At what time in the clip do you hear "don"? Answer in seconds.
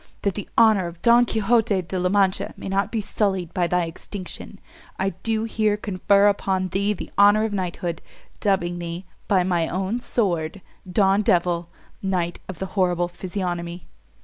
1.03-1.25, 10.91-11.21